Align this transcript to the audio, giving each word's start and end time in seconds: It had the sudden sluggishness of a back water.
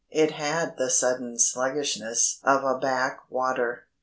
It 0.09 0.31
had 0.31 0.77
the 0.79 0.89
sudden 0.89 1.37
sluggishness 1.37 2.39
of 2.43 2.63
a 2.63 2.79
back 2.79 3.19
water. 3.29 3.85